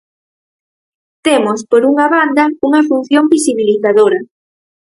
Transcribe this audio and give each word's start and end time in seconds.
Temos, 1.25 1.59
por 1.69 1.81
unha 1.91 2.07
banda, 2.15 2.43
unha 2.67 2.81
función 2.89 3.23
visibilizadora. 3.33 4.19